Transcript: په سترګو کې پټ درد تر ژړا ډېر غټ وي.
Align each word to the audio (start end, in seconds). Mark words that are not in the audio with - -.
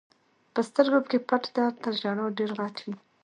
په 0.53 0.59
سترګو 0.69 1.01
کې 1.09 1.17
پټ 1.29 1.43
درد 1.55 1.75
تر 1.83 1.93
ژړا 2.01 2.25
ډېر 2.37 2.51
غټ 2.59 2.75
وي. 2.85 2.95